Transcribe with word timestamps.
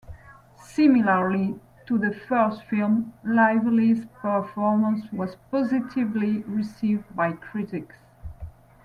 Similarly 0.63 1.59
to 1.85 1.99
the 1.99 2.11
first 2.11 2.63
film, 2.63 3.13
Lively's 3.23 4.03
performance 4.19 5.05
was 5.11 5.35
positively 5.51 6.41
received 6.47 7.15
by 7.15 7.33
critics. 7.33 7.93